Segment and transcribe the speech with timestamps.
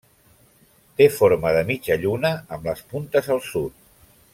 [1.01, 3.83] Té forma de mitja lluna amb les puntes al sud.